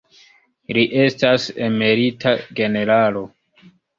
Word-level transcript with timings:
Li 0.77 0.85
estas 1.01 1.43
emerita 1.67 2.33
generalo. 2.61 3.25